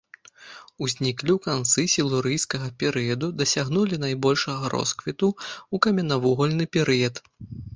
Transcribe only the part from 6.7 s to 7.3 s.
перыяд.